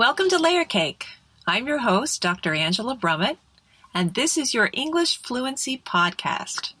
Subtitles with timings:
[0.00, 1.04] Welcome to Layer Cake.
[1.46, 2.54] I'm your host, Dr.
[2.54, 3.36] Angela Brummett,
[3.92, 6.72] and this is your English Fluency Podcast.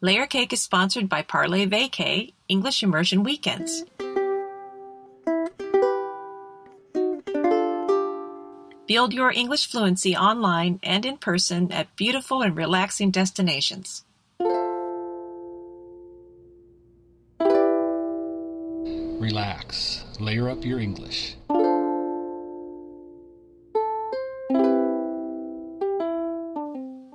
[0.00, 3.84] Layer Cake is sponsored by Parlay Vacay English Immersion Weekends.
[8.88, 14.02] Build your English fluency online and in person at beautiful and relaxing destinations.
[19.18, 20.04] Relax.
[20.20, 21.36] Layer up your English.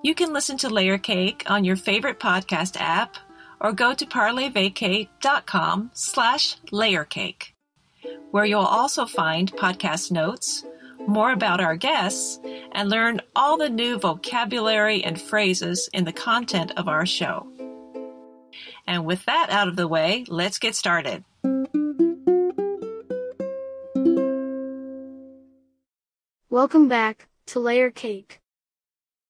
[0.01, 3.17] You can listen to Layer Cake on your favorite podcast app
[3.59, 7.51] or go to parlayvacay.com slash layercake,
[8.31, 10.63] where you'll also find podcast notes,
[11.05, 12.39] more about our guests,
[12.71, 17.45] and learn all the new vocabulary and phrases in the content of our show.
[18.87, 21.23] And with that out of the way, let's get started.
[26.51, 28.39] Welcome back to Layer Cake.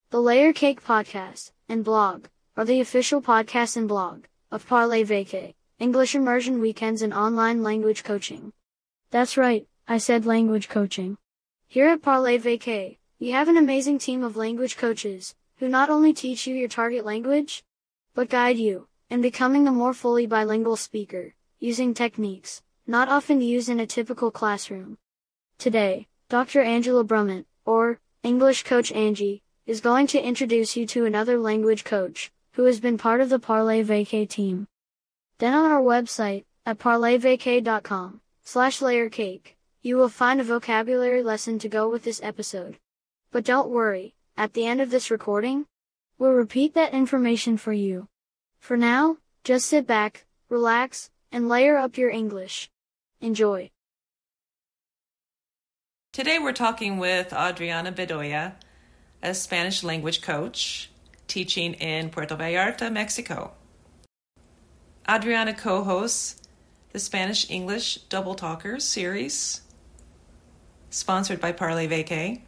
[0.09, 5.53] The Layer Cake podcast and blog are the official podcast and blog of Parlay Vacay,
[5.79, 8.53] English immersion weekends and online language coaching.
[9.11, 11.17] That's right, I said language coaching.
[11.67, 16.13] Here at Parlay Vacay, we have an amazing team of language coaches who not only
[16.13, 17.65] teach you your target language,
[18.13, 23.67] but guide you in becoming a more fully bilingual speaker using techniques not often used
[23.67, 24.97] in a typical classroom.
[25.57, 26.61] Today, Dr.
[26.61, 32.31] Angela Brummett, or English Coach Angie, is going to introduce you to another language coach,
[32.53, 34.67] who has been part of the Parlay Vacay team.
[35.39, 41.67] Then on our website, at parlayvacay.com, slash layercake, you will find a vocabulary lesson to
[41.67, 42.77] go with this episode.
[43.31, 45.65] But don't worry, at the end of this recording,
[46.19, 48.07] we'll repeat that information for you.
[48.59, 52.69] For now, just sit back, relax, and layer up your English.
[53.19, 53.71] Enjoy.
[56.19, 58.51] Today we're talking with Adriana Bedoya,
[59.23, 60.91] a Spanish language coach
[61.29, 63.53] teaching in Puerto Vallarta, Mexico.
[65.09, 66.35] Adriana co hosts
[66.91, 69.61] the Spanish English Double Talkers series,
[70.89, 72.41] sponsored by Parlay Vacay.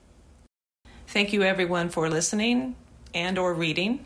[1.07, 2.75] Thank you everyone for listening
[3.13, 4.05] and or reading.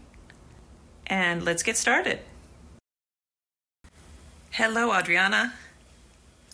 [1.07, 2.19] And let's get started.
[4.51, 5.55] Hello Adriana.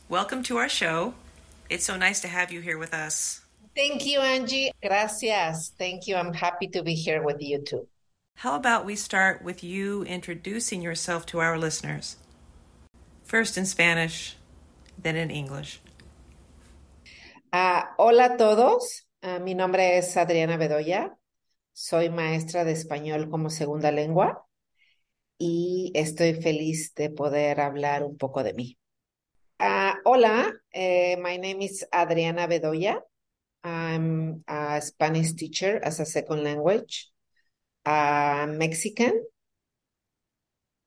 [0.08, 1.14] Welcome to our show.
[1.72, 3.40] It's so nice to have you here with us.
[3.74, 4.72] Thank you, Angie.
[4.84, 5.72] Gracias.
[5.80, 6.18] Thank you.
[6.18, 7.88] I'm happy to be here with you too.
[8.36, 12.18] How about we start with you introducing yourself to our listeners?
[13.24, 14.36] First in Spanish,
[15.02, 15.80] then in English.
[17.54, 19.04] Uh, hola a todos.
[19.24, 21.16] Uh, mi nombre es Adriana Bedoya.
[21.72, 24.46] Soy maestra de español como segunda lengua
[25.40, 28.78] y estoy feliz de poder hablar un poco de mí.
[29.62, 32.98] Uh, hola, uh, my name is Adriana Bedoya.
[33.64, 37.12] I'm a Spanish teacher as a second language.
[37.86, 39.24] I'm Mexican.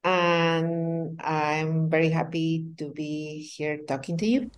[0.03, 4.51] And I'm very happy to be here talking to you.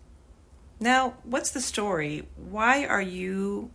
[0.81, 2.27] Now, what's the story?
[2.37, 3.71] Why are you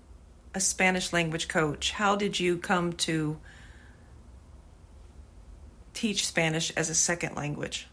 [0.55, 1.91] a Spanish language coach?
[1.91, 3.37] How did you come to
[5.93, 7.90] teach Spanish as a second language?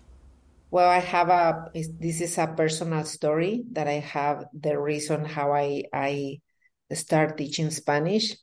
[0.71, 5.53] Well, I have a this is a personal story that I have the reason how
[5.53, 6.41] I I
[6.93, 8.37] start teaching Spanish.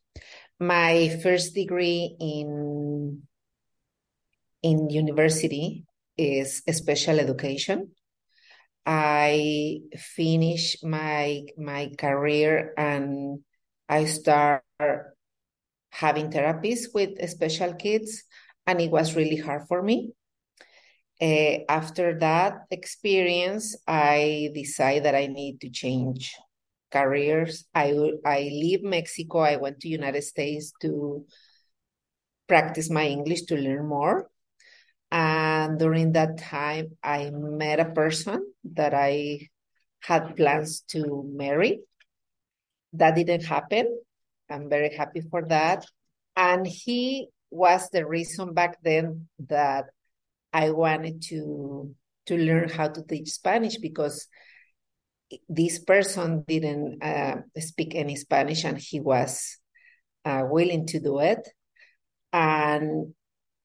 [0.59, 3.23] My first degree in
[4.61, 5.85] in university
[6.17, 7.91] is special education.
[8.85, 13.41] I finish my my career and
[13.89, 14.63] I start
[15.91, 18.23] having therapies with special kids
[18.67, 20.13] and it was really hard for me
[21.21, 26.35] uh, after that experience, I decided that I need to change
[26.91, 27.65] careers.
[27.73, 27.93] I
[28.25, 29.39] I leave Mexico.
[29.39, 31.25] I went to United States to
[32.47, 34.29] practice my English to learn more.
[35.11, 39.49] And during that time, I met a person that I
[40.01, 41.81] had plans to marry.
[42.93, 43.87] That didn't happen.
[44.49, 45.85] I'm very happy for that.
[46.35, 49.85] And he was the reason back then that
[50.55, 51.93] I wanted to
[52.27, 54.27] to learn how to teach Spanish because
[55.49, 59.57] this person didn't uh, speak any Spanish and he was
[60.23, 61.47] uh, willing to do it.
[62.31, 63.13] And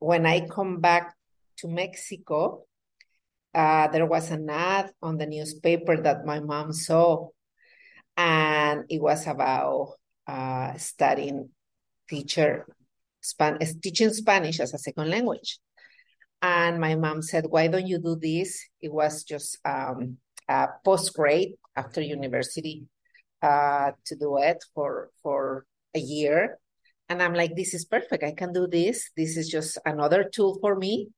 [0.01, 1.15] when I come back
[1.59, 2.65] to Mexico,
[3.55, 7.29] uh, there was an ad on the newspaper that my mom saw,
[8.17, 9.95] and it was about
[10.27, 11.51] uh, studying
[12.09, 12.67] teacher
[13.21, 15.61] Span- teaching Spanish as a second language.
[16.43, 18.65] And my mom said, Why don't you do this?
[18.81, 20.19] It was just um,
[20.85, 22.87] post grade after university
[23.43, 26.59] uh, to do it for, for a year.
[27.09, 28.25] And I'm like, This is perfect.
[28.25, 29.11] I can do this.
[29.17, 31.09] This is just another tool for me.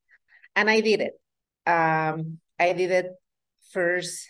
[0.57, 1.15] And I did it.
[1.71, 3.07] Um, I did it
[3.73, 4.29] first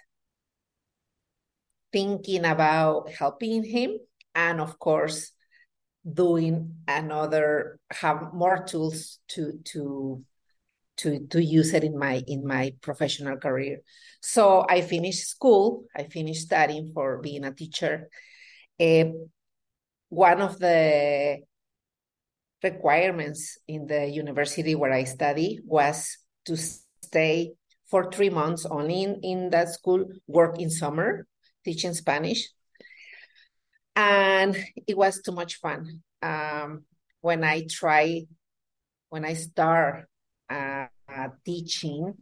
[1.92, 3.98] thinking about helping him
[4.34, 5.32] and of course
[6.10, 10.24] doing another have more tools to to
[10.98, 13.78] to to use it in my in my professional career.
[14.20, 18.08] So i finished school i finished studying for being a teacher.
[18.80, 19.04] Uh,
[20.08, 21.38] one of the
[22.62, 27.52] requirements in the university where i study was to stay
[27.90, 31.26] for three months only in, in that school work in summer
[31.64, 32.48] teaching spanish.
[33.94, 34.56] And
[34.86, 36.02] it was too much fun.
[36.22, 36.84] Um,
[37.20, 38.22] when i try
[39.08, 40.06] when i start
[40.50, 40.86] uh,
[41.44, 42.14] teaching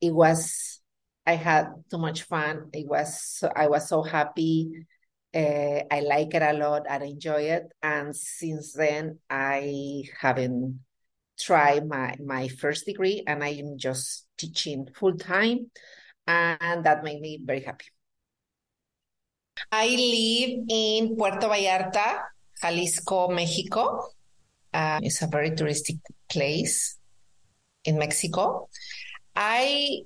[0.00, 0.80] it was
[1.26, 2.70] i had too much fun.
[2.72, 4.86] It was i was so happy.
[5.34, 7.64] Uh, i like it a lot i enjoy it.
[7.82, 10.80] And since then i haven't
[11.38, 15.70] tried my my first degree and i am just teaching full time
[16.26, 17.86] and that made me very happy.
[19.70, 22.22] I live in Puerto Vallarta,
[22.60, 24.08] Jalisco, Mexico.
[24.72, 25.98] Uh, it's a very touristic
[26.28, 26.95] place
[27.86, 28.68] in Mexico.
[29.34, 30.02] I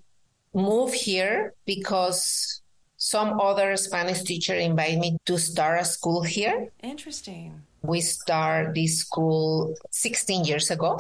[0.55, 2.61] moved here because
[2.97, 6.69] some other Spanish teacher invited me to start a school here.
[6.83, 7.63] Interesting.
[7.83, 10.99] We start this school 16 years ago.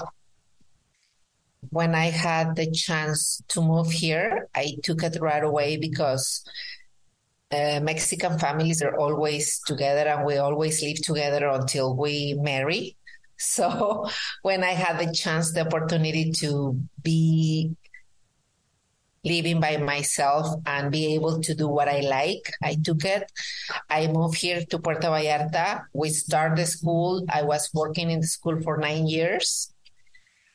[1.69, 6.43] When I had the chance to move here, I took it right away because
[7.53, 12.97] uh, Mexican families are always together and we always live together until we marry.
[13.41, 14.07] So
[14.43, 17.75] when I had the chance, the opportunity to be
[19.25, 23.31] living by myself and be able to do what I like, I took it.
[23.89, 25.83] I moved here to Puerto Vallarta.
[25.93, 27.25] We started school.
[27.29, 29.73] I was working in the school for nine years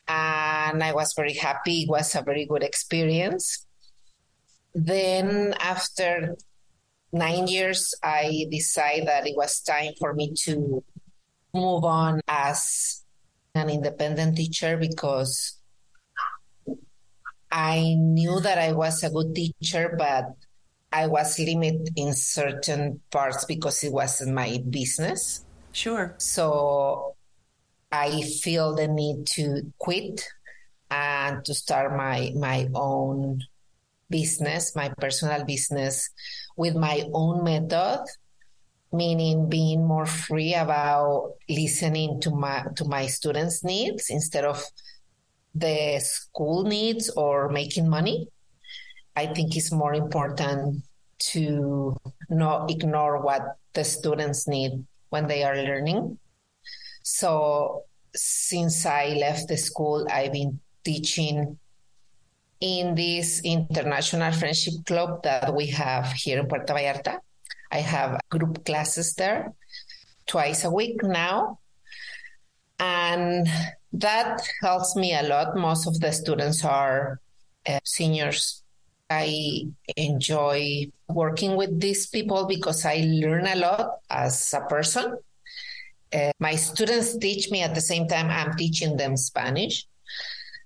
[0.08, 1.84] and I was very happy.
[1.84, 3.66] It was a very good experience.
[4.74, 6.36] Then after
[7.12, 10.84] nine years, I decided that it was time for me to
[11.56, 13.04] move on as
[13.56, 15.58] an independent teacher because
[17.52, 20.26] I knew that I was a good teacher, but
[20.92, 25.46] I was limited in certain parts because it wasn't my business.
[25.72, 26.16] Sure.
[26.18, 27.16] So
[27.92, 30.28] I feel the need to quit
[30.92, 33.42] and to start my my own
[34.10, 36.10] business, my personal business
[36.56, 38.06] with my own method,
[38.96, 44.64] meaning being more free about listening to my to my students' needs instead of
[45.54, 48.28] the school needs or making money.
[49.16, 50.84] I think it's more important
[51.32, 51.96] to
[52.30, 56.20] not ignore what the students need when they are learning.
[57.04, 57.84] So
[58.14, 61.58] since I left the school, I've been teaching
[62.60, 67.20] in this international friendship club that we have here in Puerto Vallarta.
[67.76, 69.54] I have group classes there
[70.28, 71.60] twice a week now.
[72.80, 73.48] And
[73.92, 75.58] that helps me a lot.
[75.58, 77.20] Most of the students are
[77.68, 78.64] uh, seniors.
[79.10, 85.18] I enjoy working with these people because I learn a lot as a person.
[86.14, 89.86] Uh, my students teach me at the same time I'm teaching them Spanish.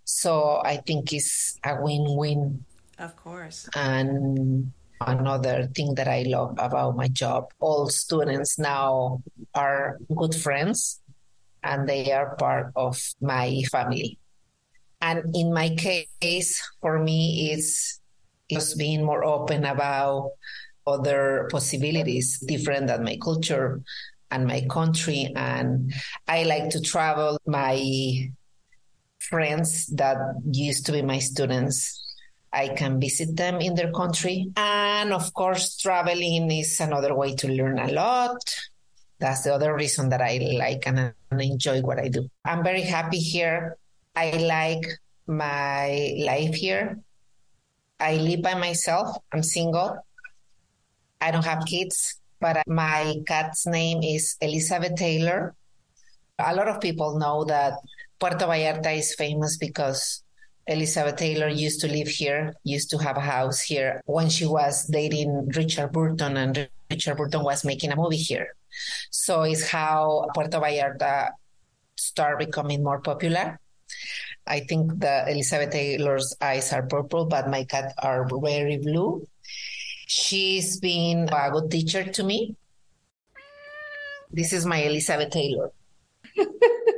[0.05, 2.65] So I think it's a win win.
[2.99, 3.67] Of course.
[3.75, 9.21] And another thing that I love about my job all students now
[9.55, 11.01] are good friends
[11.63, 14.17] and they are part of my family.
[15.01, 18.01] And in my case, for me, it's
[18.51, 20.31] just being more open about
[20.85, 23.81] other possibilities different than my culture
[24.31, 25.31] and my country.
[25.35, 25.93] And
[26.27, 27.39] I like to travel.
[27.45, 28.31] My
[29.19, 30.17] friends that
[30.51, 32.08] used to be my students.
[32.51, 34.51] I can visit them in their country.
[34.57, 38.41] And of course, traveling is another way to learn a lot.
[39.19, 42.29] That's the other reason that I like and enjoy what I do.
[42.45, 43.77] I'm very happy here.
[44.15, 44.85] I like
[45.27, 46.99] my life here.
[47.99, 49.17] I live by myself.
[49.31, 49.97] I'm single.
[51.21, 55.53] I don't have kids, but my cat's name is Elizabeth Taylor.
[56.39, 57.73] A lot of people know that
[58.19, 60.23] Puerto Vallarta is famous because
[60.69, 64.85] Elizabeth Taylor used to live here, used to have a house here when she was
[64.85, 68.53] dating Richard Burton, and Richard Burton was making a movie here.
[69.09, 71.31] So it's how Puerto Vallarta
[71.97, 73.59] started becoming more popular.
[74.45, 79.27] I think the Elizabeth Taylor's eyes are purple, but my cat are very blue.
[80.05, 82.55] She's been a good teacher to me.
[84.31, 85.71] This is my Elizabeth Taylor.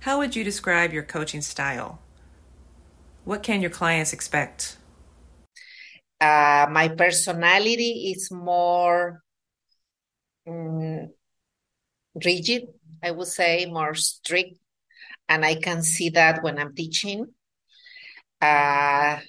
[0.00, 2.00] How would you describe your coaching style?
[3.24, 4.76] What can your clients expect?
[6.20, 9.22] Uh, my personality is more
[10.48, 11.10] um,
[12.24, 12.68] rigid,
[13.02, 14.58] I would say, more strict.
[15.28, 17.26] And I can see that when I'm teaching.
[18.40, 19.20] Uh,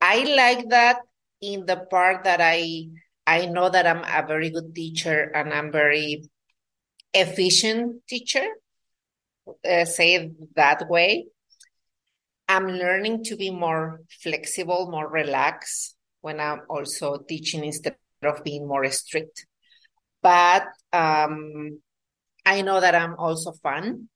[0.00, 0.98] I like that
[1.40, 2.86] in the part that I
[3.26, 6.28] I know that I'm a very good teacher and I'm very
[7.12, 8.46] efficient teacher.
[9.46, 11.26] Uh, say it that way.
[12.48, 18.66] I'm learning to be more flexible, more relaxed when I'm also teaching instead of being
[18.66, 19.46] more strict.
[20.22, 21.80] But um,
[22.44, 24.08] I know that I'm also fun.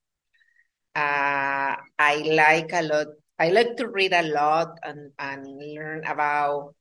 [0.94, 3.06] Uh, I like a lot.
[3.38, 6.75] I like to read a lot and, and learn about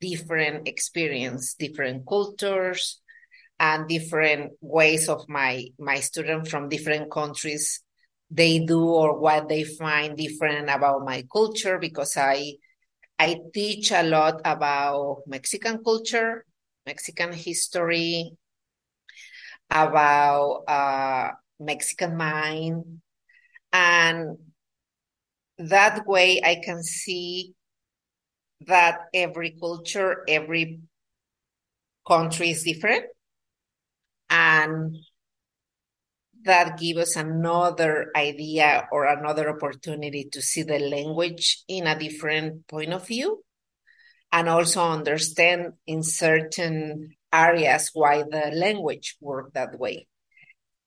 [0.00, 3.00] different experience, different cultures,
[3.60, 7.82] and different ways of my my students from different countries
[8.30, 12.54] they do or what they find different about my culture because I
[13.18, 16.46] I teach a lot about Mexican culture,
[16.86, 18.32] Mexican history,
[19.70, 21.28] about uh,
[21.60, 23.02] Mexican mind,
[23.74, 24.38] and
[25.58, 27.52] that way I can see
[28.66, 30.80] that every culture, every
[32.06, 33.04] country is different.
[34.30, 34.96] And
[36.44, 42.66] that gives us another idea or another opportunity to see the language in a different
[42.66, 43.42] point of view
[44.32, 50.06] and also understand in certain areas why the language work that way.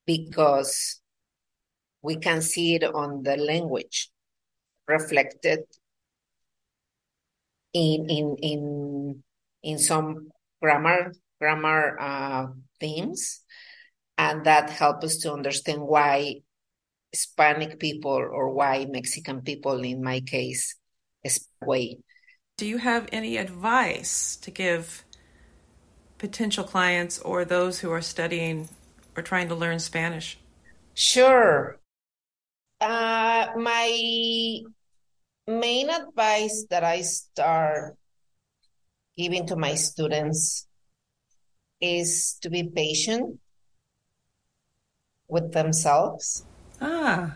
[0.06, 1.02] Because
[2.02, 4.10] we can see it on the language
[4.88, 5.60] reflected
[7.74, 9.24] in in in
[9.64, 10.30] in some
[10.62, 12.48] grammar grammar uh,
[12.80, 13.42] themes,
[14.18, 16.40] and that help us to understand why
[17.12, 20.80] Hispanic people or why Mexican people, in my case,
[21.22, 22.00] is way.
[22.56, 25.04] Do you have any advice to give
[26.18, 28.70] potential clients or those who are studying
[29.18, 30.40] or trying to learn Spanish?
[30.96, 31.78] Sure.
[32.80, 34.62] Uh, my
[35.46, 37.98] main advice that I start
[39.18, 40.68] giving to my students
[41.84, 43.40] is to be patient
[45.28, 46.46] with themselves.
[46.80, 47.36] Ah.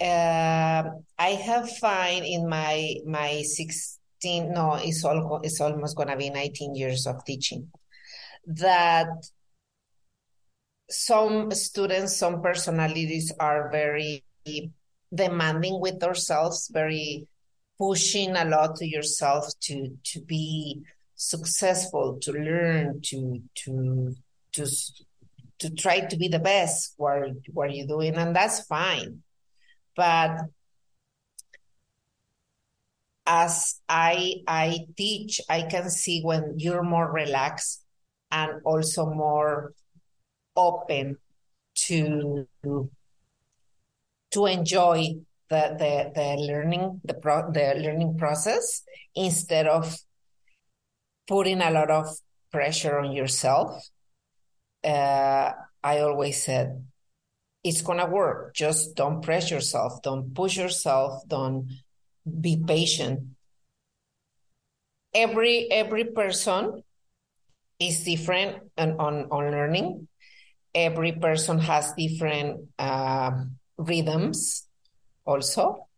[0.00, 0.82] Uh,
[1.18, 6.74] I have find in my my 16 no it's all it's almost gonna be 19
[6.74, 7.70] years of teaching
[8.46, 9.08] that
[10.90, 14.22] some students some personalities are very
[15.14, 17.26] demanding with ourselves, very
[17.78, 20.82] pushing a lot to yourself to to be
[21.16, 24.14] successful, to learn, to to
[24.52, 24.66] to
[25.58, 29.22] to try to be the best what what you're doing, and that's fine.
[29.96, 30.42] But
[33.26, 37.82] as I I teach, I can see when you're more relaxed
[38.30, 39.72] and also more
[40.54, 41.16] open
[41.74, 45.16] to to enjoy
[45.48, 48.82] the the, the learning the pro, the learning process
[49.14, 49.96] instead of
[51.26, 52.06] putting a lot of
[52.52, 53.88] pressure on yourself.
[54.82, 55.52] Uh,
[55.82, 56.84] I always said
[57.64, 58.54] it's gonna work.
[58.54, 60.02] Just don't press yourself.
[60.02, 61.26] Don't push yourself.
[61.26, 61.68] Don't
[62.24, 63.20] be patient.
[65.12, 66.82] Every every person
[67.78, 70.08] is different on on, on learning.
[70.74, 73.32] Every person has different uh,
[73.78, 74.68] rhythms
[75.24, 75.88] also.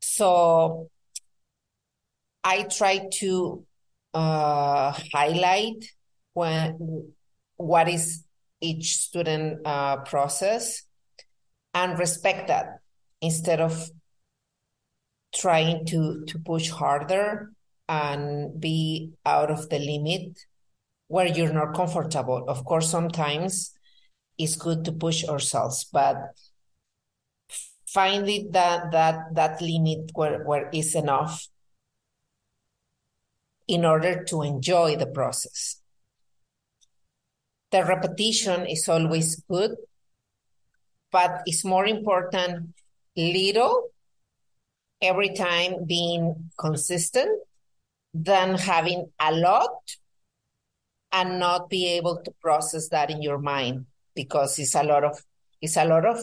[0.00, 0.90] So
[2.42, 3.64] I try to
[4.14, 5.84] uh, highlight
[6.32, 7.12] when
[7.56, 8.24] what is
[8.60, 10.82] each student uh, process
[11.74, 12.78] and respect that
[13.20, 13.90] instead of
[15.34, 17.52] trying to to push harder
[17.88, 20.38] and be out of the limit
[21.08, 22.44] where you're not comfortable.
[22.48, 23.74] Of course, sometimes
[24.38, 26.16] it's good to push ourselves, but
[27.86, 31.46] finding that that that limit where where is enough
[33.66, 35.80] in order to enjoy the process.
[37.70, 39.76] The repetition is always good,
[41.10, 42.74] but it's more important
[43.16, 43.88] little
[45.00, 47.42] every time being consistent
[48.12, 49.96] than having a lot
[51.12, 55.20] and not be able to process that in your mind because it's a lot of
[55.60, 56.18] it's a lot of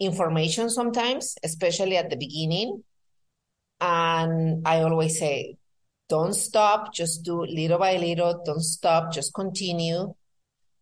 [0.00, 2.82] information sometimes, especially at the beginning.
[3.80, 5.56] And I always say,
[6.10, 10.12] don't stop, just do little by little, don't stop, just continue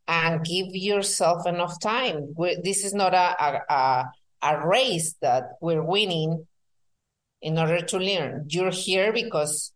[0.09, 2.33] and give yourself enough time.
[2.35, 4.05] We're, this is not a, a,
[4.43, 6.47] a race that we're winning
[7.43, 8.47] in order to learn.
[8.49, 9.73] You're here because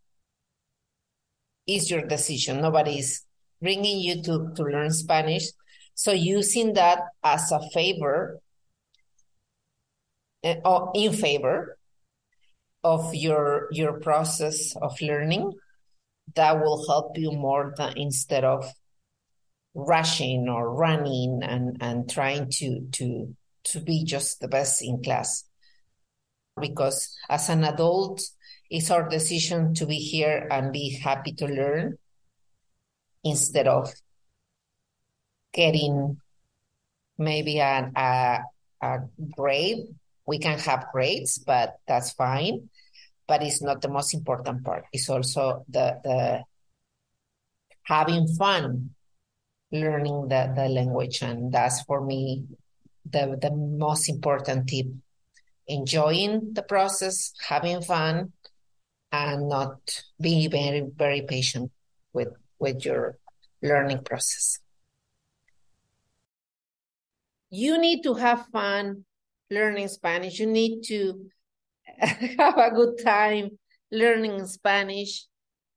[1.67, 2.61] it's your decision.
[2.61, 3.23] Nobody's
[3.61, 5.45] bringing you to, to learn Spanish.
[5.93, 8.39] So using that as a favor
[10.43, 11.77] uh, or in favor
[12.83, 15.53] of your your process of learning,
[16.35, 18.71] that will help you more than instead of
[19.75, 25.45] rushing or running and, and trying to to to be just the best in class.
[26.59, 28.21] Because as an adult,
[28.69, 31.97] it's our decision to be here and be happy to learn
[33.23, 33.91] instead of
[35.53, 36.17] getting
[37.17, 38.39] maybe a, a,
[38.81, 38.99] a
[39.31, 39.87] grade.
[40.25, 42.69] We can have grades, but that's fine.
[43.27, 44.85] But it's not the most important part.
[44.91, 46.43] It's also the the
[47.83, 48.91] having fun
[49.73, 51.21] learning the, the language.
[51.21, 52.45] And that's for me
[53.09, 54.85] the, the most important tip.
[55.67, 58.33] Enjoying the process, having fun,
[59.11, 61.71] and not being very, very patient
[62.13, 63.17] with, with your
[63.61, 64.59] learning process.
[67.49, 69.05] You need to have fun
[69.49, 70.39] learning Spanish.
[70.39, 71.27] You need to
[72.37, 73.57] have a good time
[73.91, 75.25] learning Spanish.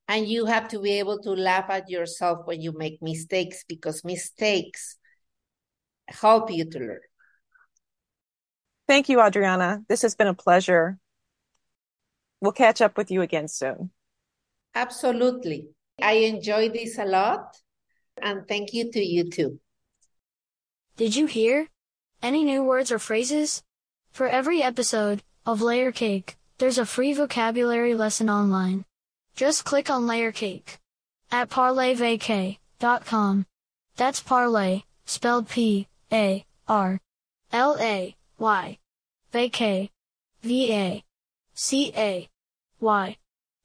[0.08, 4.04] And you have to be able to laugh at yourself when you make mistakes because
[4.04, 4.96] mistakes
[6.06, 7.00] help you to learn.
[8.86, 9.82] Thank you, Adriana.
[9.88, 10.98] This has been a pleasure.
[12.40, 13.90] We'll catch up with you again soon.
[14.76, 15.68] Absolutely.
[16.00, 17.56] I enjoyed this a lot.
[18.22, 19.58] And thank you to you too.
[20.96, 21.68] Did you hear?
[22.22, 23.62] Any new words or phrases?
[24.12, 28.84] For every episode of Layer Cake, there's a free vocabulary lesson online.
[29.34, 30.78] Just click on Layer Cake
[31.30, 33.46] at parlayvacay.com.
[33.96, 37.00] That's parlay, spelled P A R
[37.52, 38.78] L A Y.
[40.42, 41.04] V A
[41.54, 42.28] C A
[42.80, 43.16] Y.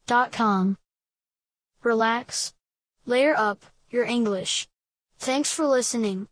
[0.06, 0.76] dot com.
[1.82, 2.54] Relax.
[3.06, 4.68] Layer up your English.
[5.18, 6.28] Thanks for listening.